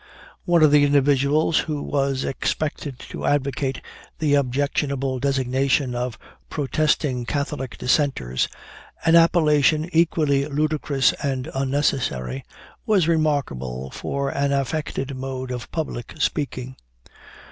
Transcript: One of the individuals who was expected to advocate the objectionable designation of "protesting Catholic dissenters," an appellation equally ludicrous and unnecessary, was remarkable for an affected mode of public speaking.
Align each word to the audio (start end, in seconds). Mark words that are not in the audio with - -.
One 0.45 0.63
of 0.63 0.71
the 0.71 0.83
individuals 0.83 1.59
who 1.59 1.83
was 1.83 2.23
expected 2.23 2.97
to 3.11 3.23
advocate 3.27 3.81
the 4.17 4.33
objectionable 4.33 5.19
designation 5.19 5.93
of 5.93 6.17
"protesting 6.49 7.27
Catholic 7.27 7.77
dissenters," 7.77 8.47
an 9.05 9.15
appellation 9.15 9.87
equally 9.93 10.47
ludicrous 10.47 11.13
and 11.21 11.51
unnecessary, 11.53 12.43
was 12.87 13.07
remarkable 13.07 13.91
for 13.91 14.29
an 14.29 14.51
affected 14.51 15.15
mode 15.15 15.51
of 15.51 15.69
public 15.71 16.15
speaking. 16.17 16.77